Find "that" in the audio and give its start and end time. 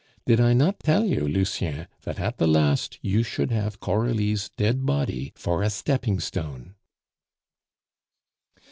2.05-2.19